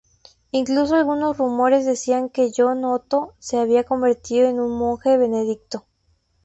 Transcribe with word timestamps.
Incluso 0.49 0.95
algunos 0.95 1.37
rumores 1.37 1.85
decían 1.85 2.29
que 2.29 2.51
John 2.57 2.83
Otto 2.85 3.35
se 3.37 3.59
había 3.59 3.83
convertido 3.83 4.49
en 4.49 4.59
un 4.59 4.75
monje 4.75 5.15
benedictino. 5.15 5.85